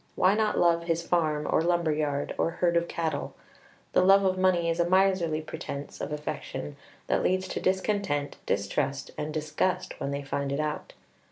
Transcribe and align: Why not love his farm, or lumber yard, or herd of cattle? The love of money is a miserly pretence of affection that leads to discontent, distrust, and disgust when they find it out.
Why 0.15 0.33
not 0.33 0.57
love 0.57 0.85
his 0.85 1.05
farm, 1.05 1.47
or 1.47 1.61
lumber 1.61 1.91
yard, 1.91 2.33
or 2.39 2.49
herd 2.49 2.75
of 2.75 2.87
cattle? 2.87 3.35
The 3.93 4.01
love 4.01 4.25
of 4.25 4.35
money 4.35 4.67
is 4.67 4.79
a 4.79 4.89
miserly 4.89 5.41
pretence 5.41 6.01
of 6.01 6.11
affection 6.11 6.75
that 7.05 7.21
leads 7.21 7.47
to 7.49 7.59
discontent, 7.61 8.37
distrust, 8.47 9.11
and 9.15 9.31
disgust 9.31 9.99
when 9.99 10.09
they 10.09 10.23
find 10.23 10.51
it 10.51 10.59
out. 10.59 10.93